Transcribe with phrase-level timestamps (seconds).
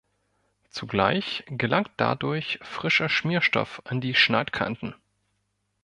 [0.71, 4.95] Zugleich gelangt dadurch frischer Schmierstoff an die Schneidkanten.